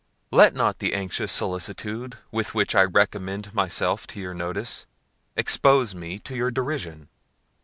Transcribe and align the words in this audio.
Let 0.31 0.55
not 0.55 0.79
the 0.79 0.95
anxious 0.95 1.31
solicitude 1.31 2.17
with 2.31 2.55
which 2.55 2.73
I 2.73 2.81
recommend 2.85 3.53
myself 3.53 4.07
to 4.07 4.19
your 4.19 4.33
notice, 4.33 4.87
expose 5.35 5.93
me 5.93 6.17
to 6.21 6.35
your 6.35 6.49
derision. 6.49 7.07